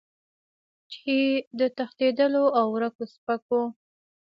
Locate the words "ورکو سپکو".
2.75-3.61